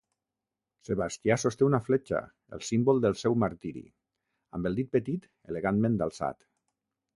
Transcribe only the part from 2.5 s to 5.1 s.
el símbol del seu martiri, amb el dit